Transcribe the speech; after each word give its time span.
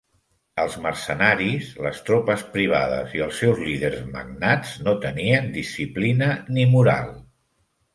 Els 0.61 0.77
mercenaris, 0.85 1.67
les 1.89 1.99
tropes 2.07 2.47
privades 2.57 3.15
i 3.19 3.23
els 3.27 3.39
seus 3.45 3.63
líders 3.69 4.03
magnats 4.17 4.75
no 4.89 4.99
tenien 5.09 5.57
disciplina 5.63 6.37
ni 6.59 6.71
moral. 6.77 7.19